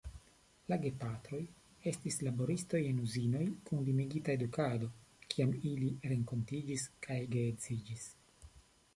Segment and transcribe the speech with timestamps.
[0.71, 1.39] La gepatroj
[1.89, 4.89] estis laboristoj en uzinoj kun limigita edukado,
[5.33, 8.07] kiam ili renkontiĝis kaj geedziĝis.